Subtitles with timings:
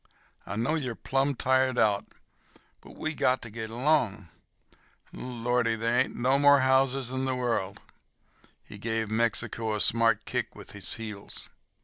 [0.47, 2.07] I know you're plumb tired out,
[2.81, 4.29] but we got ter git along.
[5.15, 7.79] Oh, Lordy, ain't there no mo' houses in the world!"
[8.63, 11.49] He gave Mexico a smart kick with his heels.